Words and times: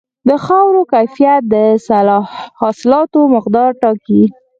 د 0.27 0.29
خاورې 0.45 0.83
کیفیت 0.93 1.41
د 1.53 1.55
حاصلاتو 2.59 3.19
مقدار 3.35 3.69
ټاکي. 3.81 4.23